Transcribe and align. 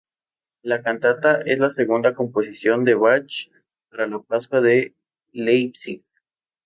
La 0.63 0.81
cantata 0.81 1.41
es 1.45 1.59
la 1.59 1.69
segunda 1.69 2.15
composición 2.15 2.85
de 2.85 2.95
Bach 2.95 3.51
para 3.91 4.17
Pascua 4.23 4.59
en 4.67 4.95
Leipzig. 5.31 6.03